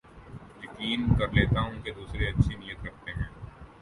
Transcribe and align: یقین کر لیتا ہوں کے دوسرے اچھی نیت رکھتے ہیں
یقین 0.63 1.01
کر 1.19 1.31
لیتا 1.33 1.61
ہوں 1.61 1.79
کے 1.83 1.91
دوسرے 1.91 2.27
اچھی 2.27 2.55
نیت 2.55 2.85
رکھتے 2.85 3.11
ہیں 3.11 3.29